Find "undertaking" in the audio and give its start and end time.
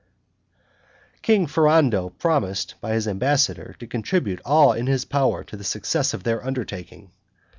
6.43-7.11